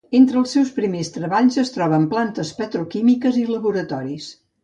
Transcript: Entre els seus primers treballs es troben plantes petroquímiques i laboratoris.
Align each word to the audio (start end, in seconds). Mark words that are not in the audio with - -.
Entre 0.17 0.37
els 0.39 0.53
seus 0.55 0.69
primers 0.77 1.11
treballs 1.17 1.57
es 1.65 1.71
troben 1.75 2.09
plantes 2.15 2.53
petroquímiques 2.61 3.39
i 3.45 3.47
laboratoris. 3.53 4.33